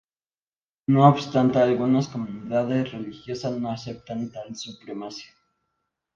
[0.87, 5.29] No obstante, algunas comunidades religiosas no aceptan tal supremacía.